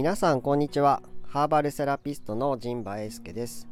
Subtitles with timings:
[0.00, 1.02] 皆さんこんにちは。
[1.28, 3.68] ハーバルセラピストの陣馬英介です。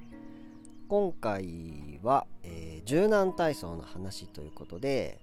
[0.87, 5.23] 今回は、えー、柔軟体操の話ということで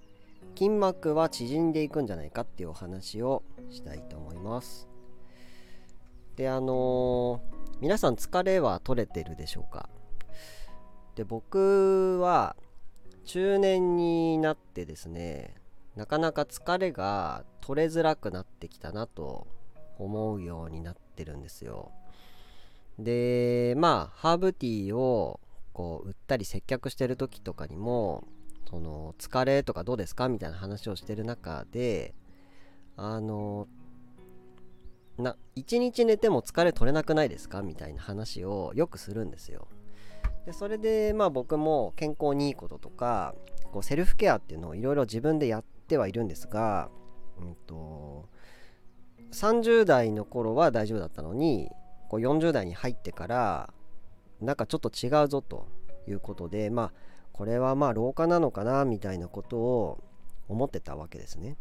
[0.56, 4.88] 筋膜は縮んでいくんじゃないかっていうお話をしたいと思います。
[6.38, 9.88] であのー、皆さん疲れは取れてるでしょうか？
[11.14, 12.56] で僕は
[13.26, 15.54] 中年になってですね
[15.96, 19.46] なかなか疲れが取れづらくなってきたなと
[19.98, 21.92] 思うようになってるんですよ。
[23.00, 25.40] でまあハーブティーを
[25.74, 28.24] こう売ったり接客してる時とかにも
[28.70, 32.14] その疲れとかどうですかみたいな話をしてる中で
[32.96, 33.68] あの
[35.18, 39.68] な1日寝ても疲れ取れなくないですかみたいな話をよくするんですよ。
[40.46, 43.34] でそれでまあ僕も健康にいいこととか
[43.72, 46.90] こうセルフケアっていうのをいろいろ自分でやってはいるんですが、
[47.40, 48.30] うんと、
[49.32, 51.70] 30代の頃は大丈夫だったのに
[52.10, 53.74] こう40代に入ってから
[54.42, 55.68] なんかちょっと違うぞと
[56.08, 56.92] いうことでまあ
[57.34, 60.04] これはまあ老化なのかなみたいなことを
[60.48, 61.58] 思ってたわけですね。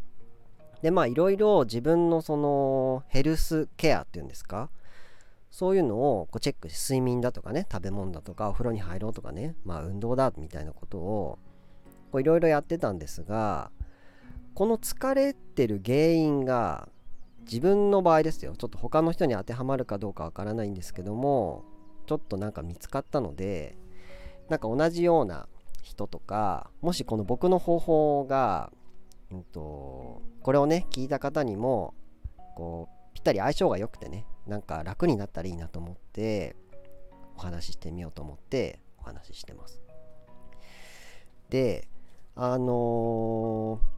[0.82, 4.70] でまあいろいろ自分のそのヘルスケアっていうんですか？
[5.50, 11.38] そういうのをこうチェックして睡眠だとかね食べ物だとかお風呂に入ろうとかねまあ運動だみたいなことを
[12.20, 13.70] いろいろやってたんですが
[14.54, 16.88] この疲れてる原因が
[17.44, 18.54] 自分の場合ですよ。
[18.56, 21.64] ちょっと他の人に当てはまるかどうかわからないんですけども
[22.06, 23.76] ちょっとなんか見つかったので
[24.48, 25.48] なんか同じような
[25.82, 28.72] 人とかもしこの僕の方法が、
[29.30, 31.94] うんと、これをね聞いた方にも
[32.56, 36.56] こうぴったり相性が良くてねなんか楽になったらいいなと思って
[37.36, 39.80] お話ししてみようと思ってお話ししてます。
[41.50, 41.88] で
[42.36, 43.93] あのー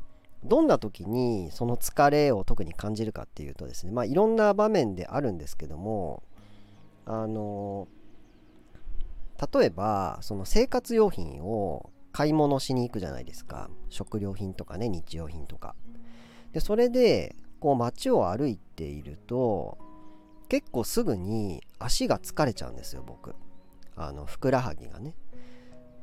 [0.47, 6.23] どんな時にその疲れを特に感じるかっていうとですねまあいろんな場面であるんですけども
[7.05, 7.89] あの
[9.53, 13.69] 例えばその生活用品を買い物しに行くじゃないですか。
[13.91, 15.75] 食料品とかね日用品とか。
[16.53, 19.77] でそれでこう街を歩いていると
[20.49, 23.35] 結構すぐに足が疲れちゃうんですよ僕。
[23.97, 25.15] あのふくらはぎがね。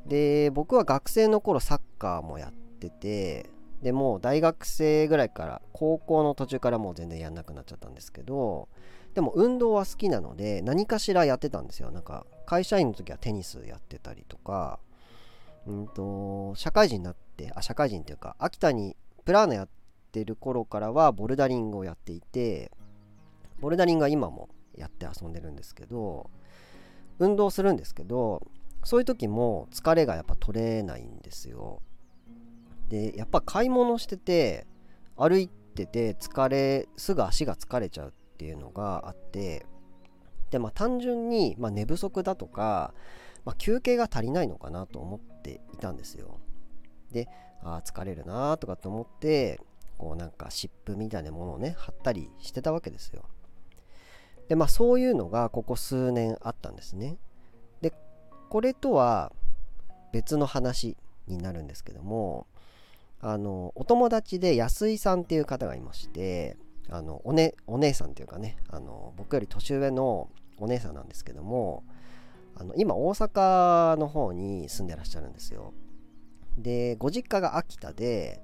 [0.05, 3.49] で僕は学生の頃サッカーもやってて
[3.83, 8.69] でも大学生ぐらいから高校の途中からもう全然やんなくなっちゃったんですけど
[9.13, 11.91] でも運動は好きなので何かしらやってたんですよ。
[11.91, 14.79] なんか会社員の時はテニスやってたりとか
[15.67, 18.95] うんと社会人になってあ社会人っていうか秋田に
[19.25, 19.69] プラーナやっ
[20.11, 22.71] てる頃からはボルダリングをやっていて
[23.59, 26.29] ボルダリングは今もやって遊んでるんですけど
[27.19, 28.41] 運動するんですけど
[28.83, 31.81] そういう時も疲れがやっぱ取れないんですよ。
[32.89, 34.67] でやっぱ買い物してて
[35.15, 39.65] 歩いてて疲れすぐ足が疲れちゃうっていうのがあって
[40.51, 42.93] でまあ単純に、まあ、寝不足だとか、
[43.45, 46.39] まあ、休憩が足りないのかなと思っていたんですよ。
[47.11, 47.27] で
[47.63, 49.59] あ疲れるなとかと思って
[49.97, 53.23] こうなんか湿布みたいなものをね貼ったりしてたわけですよ。
[54.49, 57.17] でまあそういうのがここ数年あったんですね。
[57.81, 57.93] で
[58.49, 59.31] これとは
[60.11, 62.45] 別の話になるんですけども
[63.25, 66.57] あのお友達で安井さんっていう方がいまして
[66.89, 71.85] あのお,、ね、お姉さんっていうかねあの僕より年上のお姉さんなんですけども
[72.55, 75.73] あの今大阪の方に住んでらっしゃるんですよ。
[76.57, 78.41] でご実家が秋田で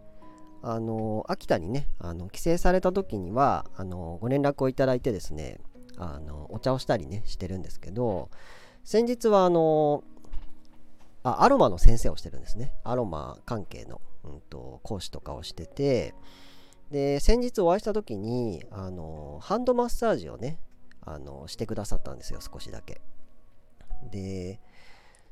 [0.64, 5.60] あの秋田にねあの帰省された時にはあのご連絡をいただいてですね
[5.98, 8.30] あのお茶をしたりねしてるんですけど
[8.84, 10.04] 先日はあの
[11.30, 12.74] あアロマの先生をしてるんですね。
[12.84, 16.14] アロマ関係のうんと、講師とかをしてて
[16.92, 20.60] で先日お会いした時にあのハンドマッサージをね
[21.02, 23.02] あのしてくださったんですよ少しだけ。
[24.12, 24.60] で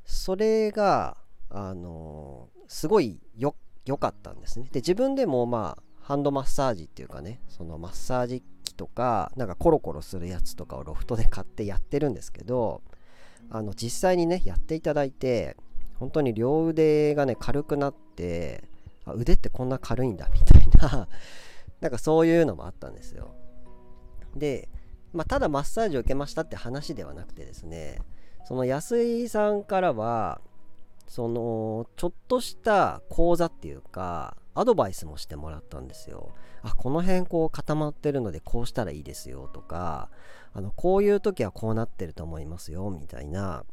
[0.05, 1.17] それが
[1.49, 3.53] あのすごい良
[3.97, 4.69] かったんですね。
[4.71, 12.81] で自分でもまあハンドマッサージっていうかねそのマッサージ機とかなんかコロコロするやつとかをロフトで買ってやってるんですけど
[13.49, 15.57] あの実際にねやっていただいて
[15.99, 18.63] 本当に両腕がね軽くなって
[19.05, 21.07] あ腕ってこんな軽いんだみたいな
[21.81, 23.35] なんかそういうのもあったんですよ。
[24.35, 24.69] で、
[25.13, 28.01] まあ、ただマッサージを受けましたって話ではなくてですね
[28.45, 30.41] その安井さんからは
[31.07, 36.31] そのちょっとした講座っていうかアドバイスもしてもらったんですよ。
[36.63, 40.09] あこの辺こう固まってるのでこうしたらいいですよとか
[40.53, 43.63] あのこういう時はこうなってると思いますよみたいな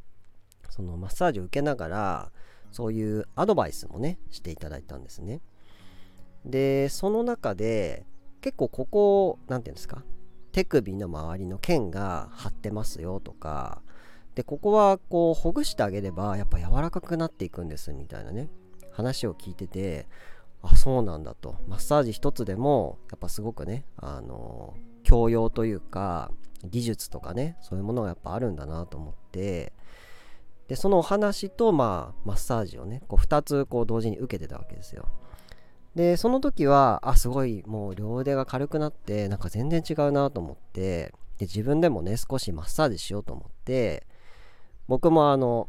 [0.70, 2.32] そのマッサージを受けながら
[2.72, 5.40] そういうアドバイスもねしていただいたんですね。
[6.44, 8.04] でその中で
[8.40, 10.02] 結構ここ何て言うんですか
[10.52, 13.82] 手首の周りの腱が張ってますよとか
[14.34, 18.50] でここはこうほぐしてあげればやっぱ柔らかくなっていくんですみたいなね
[18.92, 20.06] 話を聞いてて
[20.62, 21.56] あそうなんだと。
[21.68, 26.30] マッサージ一つでもやっぱすごくねあの教養というか
[26.64, 29.72] 技術とかねそういうものがやっぱあるんだなと思って
[30.68, 35.06] でそのお話とまあマッサージをねこう2つこう同時に受けてたわけですよ。
[35.94, 44.06] でその時はあすごいもう両腕が軽くなってなんか全然違うなと思ってで自分でもね少しマッサージしようと思って
[44.88, 45.68] 僕もあの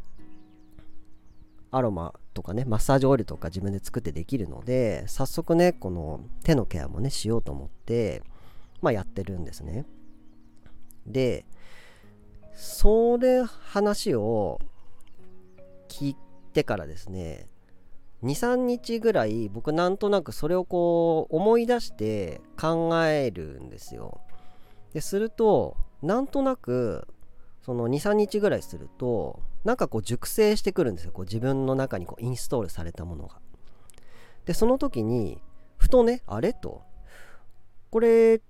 [1.71, 8.23] アロマとかねマッサージオイルとか自分で作ってできるので早速ねこの手のケアもねしようと思って
[8.81, 9.85] まあやってるんですね。
[11.05, 11.45] で
[12.53, 14.59] それ話を
[15.87, 16.17] 聞い
[16.53, 17.47] てからですね
[18.23, 24.21] 23日ぐらい僕なんとなくそれをこう思い出して考えるんですよ。
[24.93, 27.07] でするとなんとなく
[27.61, 31.11] その23日ぐらいするとなんかこう熟成してくるんですよ。
[31.11, 33.39] こう自分の中にこうインストールされたものが。
[34.45, 35.41] でその時に
[35.77, 36.81] ふとねあれと
[37.89, 38.41] これ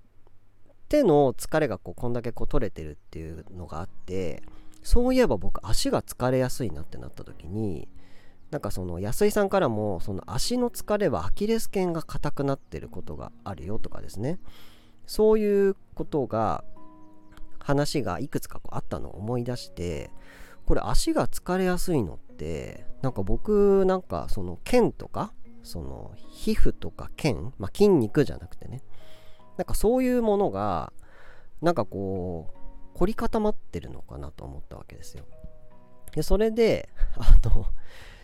[0.88, 4.44] 手の疲れがこうこんだけこう取れてるっていうのがあって
[4.86, 7.90] そういえば僕足が疲れやすいなってなった時に
[8.52, 14.40] なんかその安井さんからもその足の疲れはアキレス腱が硬くなってることがあるよとかですね。
[15.08, 16.64] そういうことが
[17.58, 20.12] 話がいくつかこうあったのを思い出して
[20.68, 25.34] これ足が疲れやすいのってなんか僕なんかその腱とか
[25.64, 28.84] その皮膚とか腱、まあ、筋肉じゃなくてね。
[29.58, 30.94] なんかそういうものが
[31.64, 32.55] なんかこう
[32.96, 35.26] 凝り固まってるのかなと思ったわけですよ。
[36.14, 37.66] でそれで あの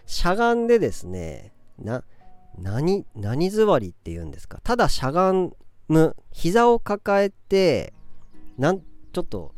[0.05, 2.03] しゃがんでですねな
[2.57, 4.59] 何何座りっていうんですか？
[4.63, 5.33] ただしゃが
[5.87, 7.93] む膝を抱えて
[8.57, 9.53] なんちょっと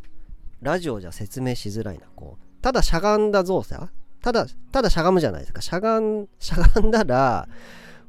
[0.61, 2.61] ラジオじゃ説明しづらいなこう。
[2.61, 3.89] ただしゃがんだ動作
[4.21, 5.61] ただただしゃがむじゃないですか。
[5.61, 7.47] しゃがんしゃがんだら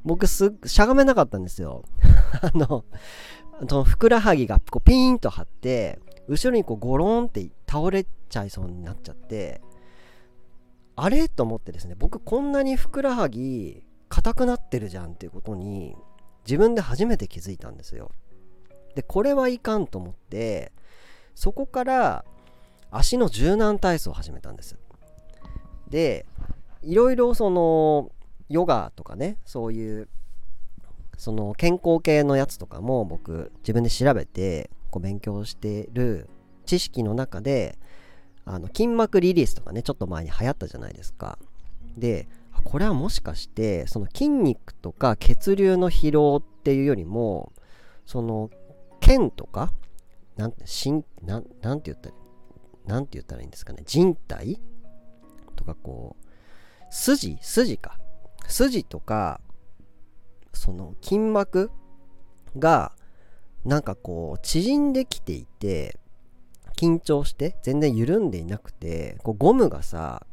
[0.03, 1.83] 僕すしゃがめなかったんですよ。
[2.41, 2.85] あの
[3.69, 9.61] そのふくらはぎがこうピーンと張って後ろにこうゴロンって倒れちゃいそうになっちゃって
[10.95, 11.27] あれ？
[11.29, 15.95] と思ってですね僕こんなにふくらはぎ硬くなってるじゃんっていうことに
[16.45, 18.11] 自分で初めて気づいたんですよ。
[18.95, 20.71] でこれはいかんと思って
[21.33, 22.25] そこから
[22.91, 24.77] 足の柔軟体操を始めたんです。
[25.89, 26.25] で
[26.81, 28.11] いろいろその
[28.47, 30.07] ヨガとかねそういう
[31.17, 36.29] その健康系のやつとかも僕自分で調べてこう勉強してる
[36.65, 37.77] 知識の中で
[38.45, 41.37] あの筋膜リリースとかねちょっと前に流行ったじゃないですか。
[41.97, 42.29] で
[42.63, 47.51] これはもしかしてその筋肉とか血流の疲労っていうよりも
[48.05, 48.49] その
[49.01, 49.73] 腱とか
[50.37, 52.15] なんしんななんて言ったら
[52.85, 54.61] なんて言ったらいいんですかね人体
[55.57, 57.99] とかこう筋筋か。
[58.47, 59.41] 筋とか
[60.53, 61.69] その筋膜
[62.57, 62.93] が
[63.65, 65.97] なんかこう縮んできていて
[66.77, 70.25] 緊張して全然緩んでいなくてこうゴムがさ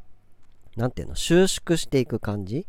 [0.77, 2.67] 何ていうの収縮していく感じ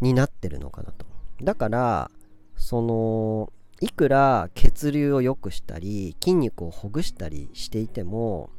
[0.00, 1.06] になってるのかなと。
[1.42, 2.10] だから
[2.56, 8.50] そのいくら血流を良くしたり筋肉をほぐしたりしていても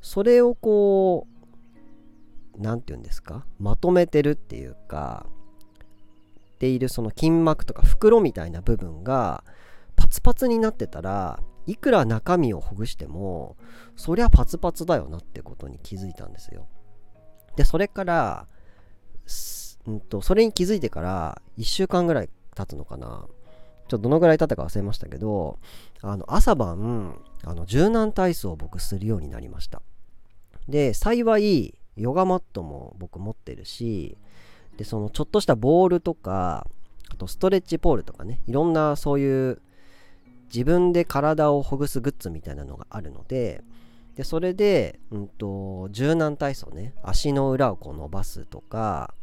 [0.00, 1.26] それをこ
[2.54, 5.26] う何て言うんですかまとめてるっていうか
[6.58, 9.44] ているその筋膜とか袋みたいな部分が
[9.96, 13.56] パツパツになってたらいくら中身をほぐしても
[13.96, 16.68] そりゃパツパツだよなってことに気づいたんですよ。
[17.56, 18.46] でそれから
[19.90, 23.26] んとそれに気づいてから1週間ぐらい経つのかな。
[23.88, 25.60] ちょっとどのぐらい経ったか忘れましたけど
[26.02, 29.80] あの朝晩あの柔軟体操を僕するようになりました。
[30.68, 34.16] で幸いヨガマットも僕持ってるし
[34.76, 36.66] でそのちょっとしたボールとか
[37.10, 39.62] あとストレッチポールとかねいろんなそういう
[40.52, 43.62] 自分で体をほぐすグッズみたいなのがあるので
[44.16, 49.14] でそれで、うんと、柔軟体操ね足の裏をこう伸ばすとか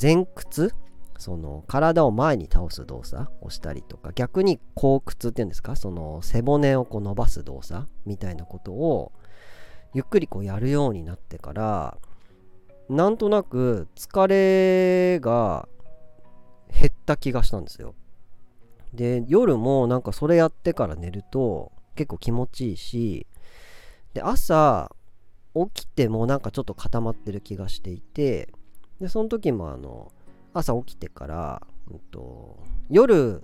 [0.00, 0.74] 前屈
[1.16, 9.12] その体を前に倒す動作をしたりとか逆に後屈っていうんですかその背骨をこう伸ばす動作みたいなことを
[9.92, 11.98] ゆっくりこうやるようになってから
[12.88, 15.68] なんとなく疲れが
[16.72, 17.94] 減った気がしたんですよ。
[18.94, 23.26] で夜もなんかそれやってから寝ると結構気持ちいいし
[24.14, 24.90] で朝
[25.54, 28.52] 起きてもなんかちょっと固まってる気がしていて
[29.00, 30.12] でその時もあの
[30.52, 33.42] 朝起きてから、うんと、夜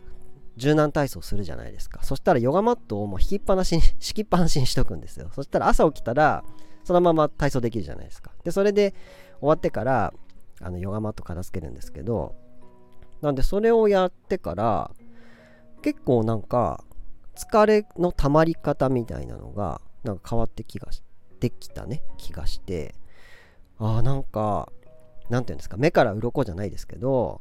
[0.57, 2.03] 柔軟体操するじゃないですか。
[2.03, 5.31] そしたらヨガマットをもう引きっぱなしに敷きっぱなしにしとくんですよ。
[5.35, 6.45] そしたら朝起きたら
[6.85, 8.33] そのまま体操できるじゃないですか。
[8.45, 8.95] でそれで
[9.41, 10.13] 終わってから
[10.61, 12.35] あのヨガマット片付けるんですけど
[13.21, 14.91] なんでそれをやってから
[15.87, 16.83] 結構なんか
[17.37, 21.01] 疲れの溜まり方みたいなのがなんか変わって気がし
[21.39, 22.03] てきたね。
[22.19, 22.97] 気がして。
[23.79, 24.73] ああなんか
[25.31, 25.77] なんていうんですか。
[25.77, 27.41] 目から鱗じゃないですけど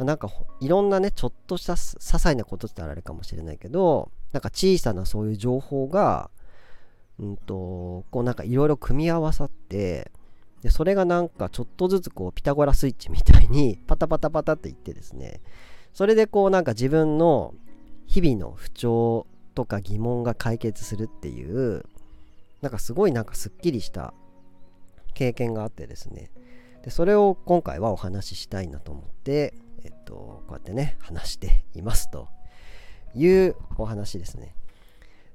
[0.00, 6.30] なんかいろんなねちょっとした些細なことってあれかもしれないけどなんか小さなそういう情報が
[7.20, 10.10] うんとこうなんかいろいろ組み合わさって
[10.62, 15.40] でそれがなんかちょっとずつこうピタゴラスイッチみたいにパタパタパタっていってですね。
[15.92, 17.54] それでこうなんか自分の
[18.14, 21.84] 日々の不調とか疑問が解決するっていう
[22.60, 24.14] なんかすごいなんかすっきりした
[25.14, 26.30] 経験があってですね。
[26.84, 32.28] でそれを今回はお話ししたいなと思ってえっとこうやってね話していますと
[33.16, 34.54] いうお話ですね。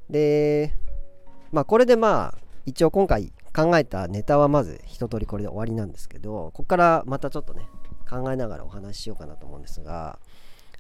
[0.10, 0.74] で
[1.52, 7.68] まあこれでまあ一応今回考えたネタはまず一通りこれで終わりなんですけどここからまたちょっとね
[8.10, 10.18] 考えながらお話ししようかなと思うんですが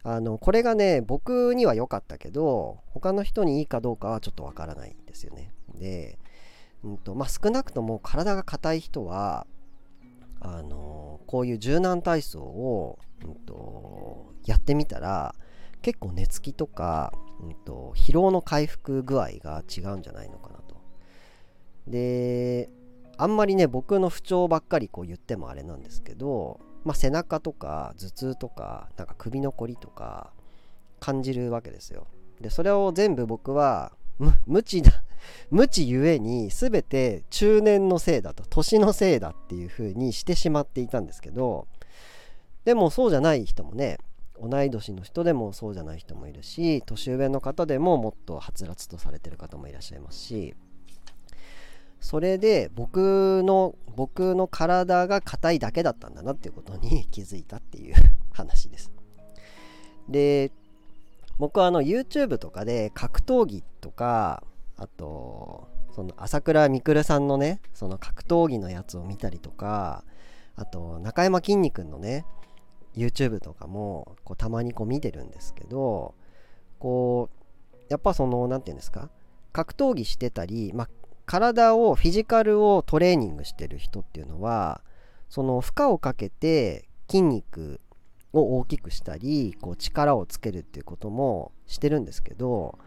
[0.03, 6.17] あのこれがね僕には良かったけど他の人にいいかどうかはちょっとわからないんですよねで、
[6.83, 9.45] うんとまあ、少なくとも体が硬い人は
[10.41, 15.35] あのこういう柔軟体操を、うんと、やってみたら
[15.81, 20.77] 結構寝つきとか、うんと、疲労の回復具合が違うんじゃないのかなと。
[21.87, 22.69] で
[23.17, 30.31] あんまりね僕の不調ばっかりこう言ってもあれなんですけどまあ、背中とか頭痛とかなんか首のこりとか
[30.99, 32.07] 感じるわけですよ。
[32.41, 33.91] でそれを全部僕は
[34.45, 35.03] 無知だ
[35.51, 41.67] 無知ゆえに全て中年のせいだと年のせいだっていう風にしてしまっていたんですけど
[42.65, 43.97] でもそうじゃない人もね
[44.41, 50.55] 同い年の人でもそうじゃない人もいるし年上の方でももっとはつらつとされてる方もいらっしゃいますし
[51.99, 57.95] それで僕の僕の体が硬いだけだったんだなっていうことに 気づいたっていう
[58.31, 58.91] 話です。
[60.07, 60.51] で
[61.37, 64.43] 僕はあの YouTube とかで格闘技とか
[64.77, 70.03] あとその朝倉未来さんのねその格闘技のやつを見たりとか
[70.55, 72.25] あと中山きんに君のね
[72.95, 76.15] YouTube とかもこうたまにこう見てるんですけど
[76.79, 77.39] こう
[77.89, 79.09] やっぱその何て言うんですか
[79.51, 80.89] 格闘技してたり、まあ、
[81.29, 84.81] 体をフィジカルをトレーニングしてる人っていうのは
[85.29, 87.81] その負荷をかけて筋肉
[88.33, 92.79] を大きくしたりこう力をつけるっていうこともしてるんですけど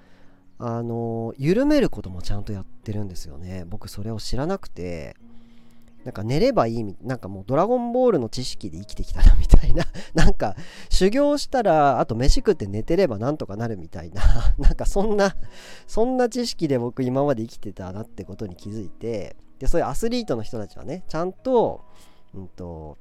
[0.58, 3.64] あの緩めることもちゃんとやってるんですよね。
[3.68, 5.14] 僕それを知らなくて。
[6.04, 9.84] なんか寝ればいいみなんかもうドラゴンボールの知識で生きてきたなみたいな。
[10.14, 10.56] なんか
[10.90, 14.22] 修行したらあと飯食って寝てればなんとかなるみたいな。
[14.58, 15.36] なんかそんな
[15.86, 19.36] そんな知識で僕今まで生きてたなってことに気づいて。
[19.58, 21.84] でそういうアスリートの人たちはねちゃんと
[22.34, 22.98] うんと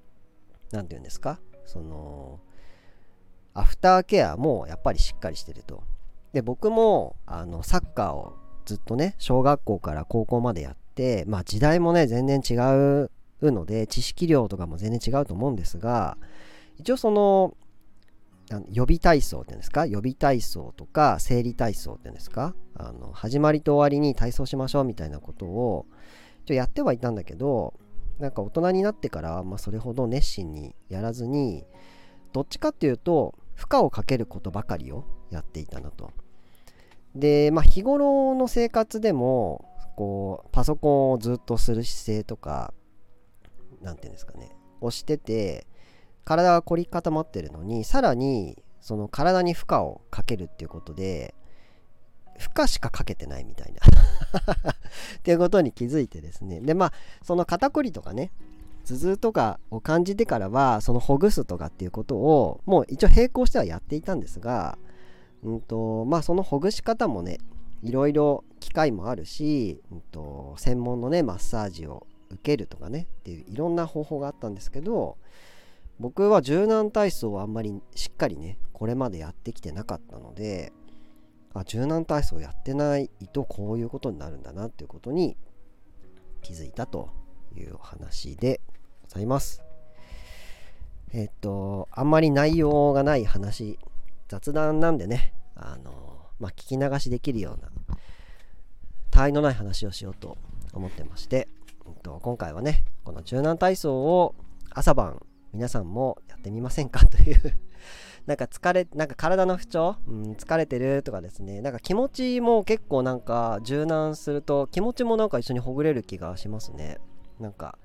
[0.71, 1.39] 何て言うんですか？
[1.65, 2.39] その
[3.55, 5.81] アフターケアもやっぱりしっかりしてると。
[6.33, 10.80] で僕もあのサッカーをずっとね小学校から高校までやって
[11.27, 12.53] まあ時代もね全然違
[13.41, 16.17] うので知識量とかも全然違うと思うんですが
[16.77, 17.55] 一応その
[18.69, 19.85] 予備体操っていうんですか？
[19.85, 22.53] 予備体操とか生理体操っていうんですか？
[22.75, 25.85] あの始まりと終わりに体操しましょうみたいなことを
[26.43, 27.73] 一応やってはいたんだけど
[28.19, 31.63] なんか大人になってから、まあ、それほど熱心にやらずに
[32.33, 36.11] どっちかっていうと負荷をかけることばかりをやっていたなと。
[37.15, 42.73] で、まあ、日頃の生活でもこうパソコンをずっとする姿勢とか
[43.81, 44.51] 何て言うんですかね。
[44.81, 45.67] 押してて
[46.23, 51.35] 体が凝り固まってるのにさらにその体に負荷をかけるっていうことで
[52.37, 53.79] 負荷しかかけてないみたいな。
[55.19, 56.61] っていうことに気づいてですね。
[56.61, 56.93] でまあ
[57.23, 58.31] その肩こりとかね
[58.85, 64.77] 頭痛とかを感じてからはそのほぐすとかっていうことをもう一応並行してはやっていたんですが
[65.43, 67.37] うんとまあそのほぐし方もね
[67.83, 75.17] いろいろ機会もあるし、うんと、専門のねマッサージを受けるとかねっていういろんな方法があったんですけど
[75.99, 80.71] 僕は柔軟体操をあんまりしっかりねこれまでやってきてなかったので
[81.53, 85.37] あ柔軟体操やってないとこういうことになるんだなっていうことに
[86.41, 87.09] 気づいたと
[87.55, 88.61] いうお話で
[89.03, 89.61] ございます。
[91.13, 93.77] えっとあんまり内容がない話
[94.29, 96.00] 雑談なんでねあの
[96.41, 97.69] まあ、聞き流しできるような
[99.11, 100.37] 他愛のない話をしようと
[100.73, 101.47] 思ってまして、
[101.85, 104.35] うん、と今回はねこの柔軟体操を
[104.71, 105.21] 朝晩
[105.53, 107.05] 皆さんもやってみませんか？
[107.07, 107.59] という
[108.25, 111.61] なんか疲れなんか体の不調、うん、疲れてるとかですね。
[111.61, 116.99] なんか気持ちも結構なんか柔軟すると気持ちもなんか一緒にほぐれる気がしますね。
[117.39, 117.77] なんか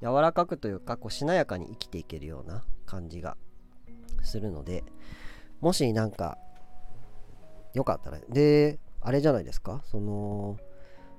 [0.00, 3.36] 柔らかくというかこうしなやかに生きていけるような感じが
[4.22, 4.82] するので
[5.60, 6.38] もしなんか
[7.74, 9.80] よかったらであれじゃないですか？
[9.84, 10.56] その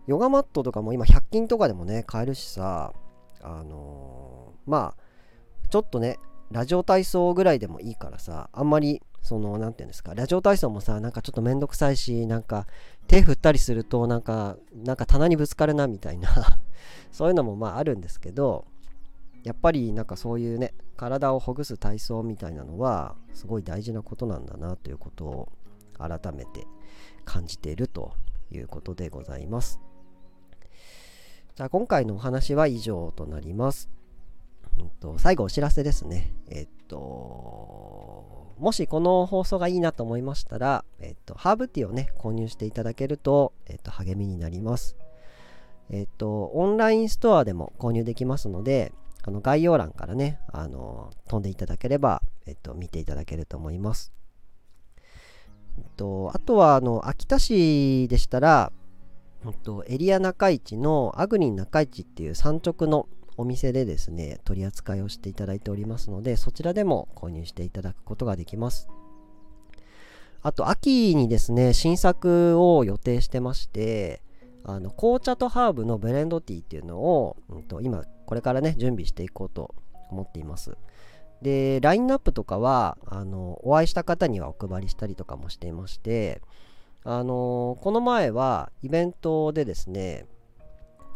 [0.07, 2.93] ヨガマットとかも今100均とかでもね買えるしさ
[3.41, 6.19] あのー、まあちょっとね
[6.51, 10.13] ラジオ体操ぐらいでもいいからさあんまりその何て言うんですか？
[10.13, 12.67] ラジオ体操もさなんかちょっとめんどくさいしなんか
[13.07, 16.29] 手振ったりするとなんかなんか棚にぶつかるなみたいな
[17.11, 18.65] そういうのもまああるんですけど
[19.43, 25.49] やっぱりなんかそういうね体をほぐす体操みたいなのはすごい大事なことなんだなということを
[25.97, 26.67] 改めて
[27.25, 28.13] 感じていると
[28.51, 29.79] いうことでございます。
[31.55, 33.89] じゃあ今回のお話は以上となります。
[34.79, 36.33] うんと、最後お知らせですね。
[36.49, 44.95] えっと、もしこの放送がいいなと思いましたら、えっと、ハーブティーをね、購入していただけると、えっと、励みになります。
[45.89, 54.11] えっと、オンラインストアでも購入できますので、あの概要欄からね、あの飛んでいただければ、えっと、見ていただけると思います。
[55.95, 58.71] と、あとは、あの、秋田市でしたら、
[59.45, 68.87] えっと、エリア中市のアグリン中市っていう産直のお店でですね、取り扱いをしていただいておりますので、そちらでも購入していただくことができます。
[70.41, 74.21] あと、秋にですね、新作を予定してまして、
[74.65, 79.75] あの紅茶とハーブのブレンドティーっていうのを、うんと、今これからね準備していこうと
[80.09, 80.77] 思っています
[81.43, 86.41] でラインナップとかはあのお会いした方にはお配りしたりとかもしていまして
[87.03, 90.25] あのこの前はイベントでですね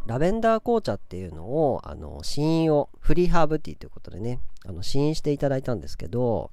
[0.06, 6.50] ラベンダー紅茶っていうのをあの試飲をフリーハーブティーということでねあの試飲していただいたんですけど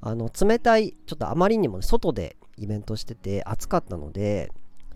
[0.00, 4.50] あの冷たいちょっとあまりにも、ね、外でイベントしてて暑かったので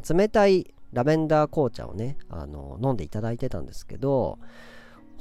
[0.08, 4.38] 冷たいラベンダー紅茶をね、あの、飲んでいただいてたんですけど、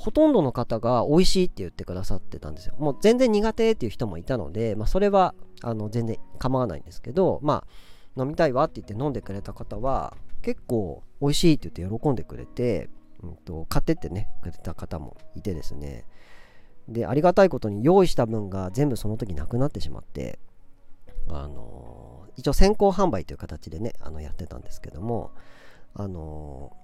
[0.01, 2.73] ほとんどの方が美味しいって言ってくださってたんですよ。
[2.79, 7.65] もう全然苦手っていう人もいたので、まあ、それはあの全然構わないんですけど、ま
[8.17, 12.89] あ、飲みたいわって言って飲んでくれた方は、結構美味しいって言って喜んでくれて、
[13.21, 16.07] うんと、買ってってね、くれた方もいてですね。
[16.87, 20.39] で、ありがたいことに用意した分が全部その時なくなってしまって、
[21.29, 25.31] あのー、一応先行販売という形でね、あのやってたんですけども、
[25.93, 26.75] あの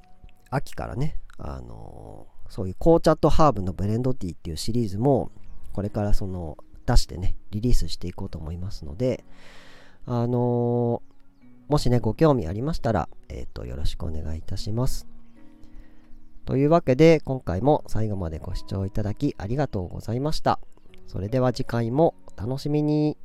[0.46, 5.32] ー、秋からね、あのー、そういう紅茶とハーブのブレンドティーっていうシリーズも、
[5.74, 9.24] これからその出してね、リリースしていこうと思いますので、
[10.06, 15.06] あのー、もしね、ご興味ありましたら、えっ、と、よろしくお願いいたします。
[16.46, 20.60] というわけで、今回も最後までご視聴いただきありがとうございました。
[21.06, 23.18] それでは次回もお楽しみに。